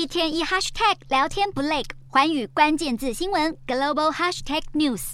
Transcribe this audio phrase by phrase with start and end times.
[0.00, 5.12] 一天一 hashtag 聊天不累，环宇关键字新闻 global hashtag news。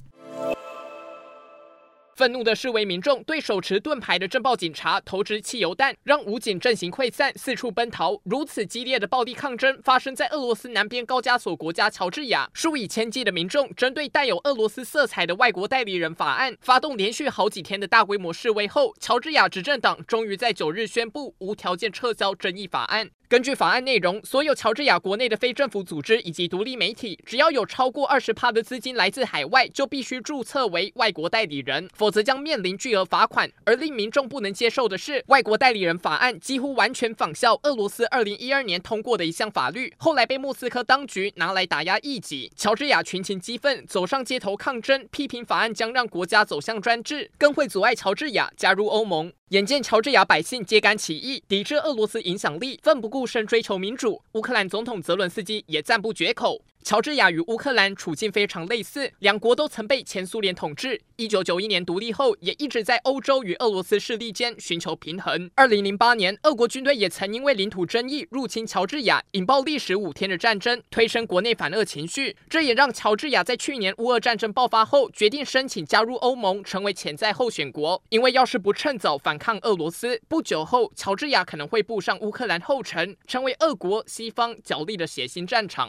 [2.15, 8.21] 愤怒的示威民众对手持盾牌的镇暴警察投掷汽油弹，让武警阵型溃散，四处奔逃。
[8.23, 23.11] 如此激烈的暴力抗争发生在俄罗斯南边高加索国家乔治亚，数以千计的民众针对带有俄罗斯色彩的外国代理人法案发动连续好几天的大规模示威后，乔治亚执政党终于在九日宣布无条件撤销争议法案。
[23.29, 33.51] 根据法案内容，所有乔治亚国内的非政府组织以及独立媒体，只要有超过二十趴的资金来自海外，就必须注册为外国代理人，否则将面临巨额罚款。
[33.65, 42.53] 而令民众不能接受的是，外国代理人法案几乎完全仿效俄罗斯二零一二年通过的一项法律，后来被莫斯科当局拿来打压异己。
[42.55, 49.33] 乔治亚群情激愤，走上街头抗争，批评法案将让国家走向专制，更会阻碍乔治亚加入欧盟。
[49.51, 56.61] 眼见乔治亚百姓揭竿起义，抵制俄罗斯影响力，奋不顾身追求民主，乌克兰总统泽伦斯基也赞不绝口。
[56.87, 61.01] 乔治亚与乌克兰处境非常类似，两国都曾被前苏联统治。
[61.17, 65.51] 一九九一年独立后，也一直在欧洲与俄罗斯势力间寻求平衡。
[65.57, 72.37] 二零零八年，俄国军队也曾因为领土争议入侵乔治亚，引爆历时五天的战争，推升国内反俄情绪。
[72.49, 78.01] 这也让乔治亚在去年乌俄战争爆发后，决定申请加入欧盟，成为潜在候选国。
[78.11, 85.85] 因为要是不趁早反抗俄罗斯，不久后乔治亚可能会步上乌克兰后尘，成为俄国西方角力的血腥战场。